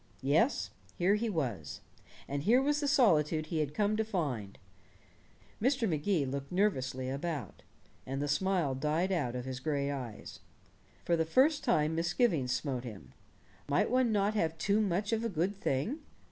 Yes, 0.23 0.71
here 0.97 1.13
he 1.13 1.29
was. 1.29 1.79
And 2.27 2.41
here 2.41 2.59
was 2.59 2.79
the 2.79 2.87
solitude 2.87 3.45
he 3.45 3.59
had 3.59 3.75
come 3.75 3.95
to 3.97 4.03
find. 4.03 4.57
Mr. 5.61 5.87
Magee 5.87 6.25
looked 6.25 6.51
nervously 6.51 7.07
about, 7.07 7.61
and 8.07 8.19
the 8.19 8.27
smile 8.27 8.73
died 8.73 9.11
out 9.11 9.35
of 9.35 9.45
his 9.45 9.59
gray 9.59 9.91
eyes. 9.91 10.39
For 11.05 11.15
the 11.15 11.23
first 11.23 11.63
time 11.63 11.93
misgivings 11.93 12.51
smote 12.51 12.83
him. 12.83 13.13
Might 13.69 13.91
one 13.91 14.11
not 14.11 14.33
have 14.33 14.57
too 14.57 14.81
much 14.81 15.13
of 15.13 15.23
a 15.23 15.29
good 15.29 15.55
thing? 15.55 15.99